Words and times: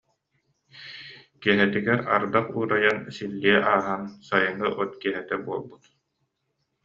Киэһэтигэр 1.41 1.99
ардах 2.15 2.45
уурайан, 2.53 2.99
силлиэ 3.15 3.57
ааһан, 3.73 4.03
сайыҥҥы 4.27 4.69
от 4.81 4.91
киэһэтэ 5.01 5.35
буолбут 5.45 5.83